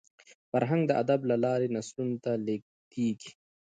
[0.51, 3.31] فرهنګ د ادب له لاري نسلونو ته لېږدېږي.